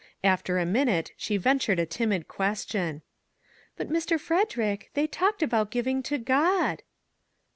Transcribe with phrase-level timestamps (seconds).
[0.23, 3.03] After a minute she ventured a timid question:"
[3.77, 4.19] But Mr.
[4.19, 6.81] Frederick, they talked about giving to God."